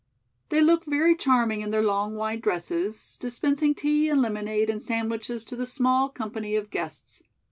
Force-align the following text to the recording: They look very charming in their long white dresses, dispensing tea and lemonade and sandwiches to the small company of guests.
They 0.49 0.61
look 0.61 0.85
very 0.85 1.15
charming 1.15 1.61
in 1.61 1.69
their 1.69 1.83
long 1.83 2.15
white 2.15 2.41
dresses, 2.41 3.19
dispensing 3.21 3.75
tea 3.75 4.09
and 4.09 4.19
lemonade 4.19 4.67
and 4.67 4.81
sandwiches 4.81 5.45
to 5.45 5.55
the 5.55 5.67
small 5.67 6.09
company 6.09 6.55
of 6.55 6.71
guests. 6.71 7.21